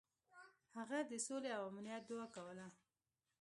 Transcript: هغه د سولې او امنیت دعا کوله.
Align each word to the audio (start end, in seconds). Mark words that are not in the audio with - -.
هغه 0.77 0.97
د 1.09 1.11
سولې 1.27 1.49
او 1.57 1.63
امنیت 1.69 2.03
دعا 2.09 2.25
کوله. 2.35 2.67